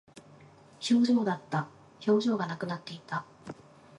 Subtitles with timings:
[0.89, 1.67] 表情だった。
[2.07, 3.23] 表情がなくなっていた。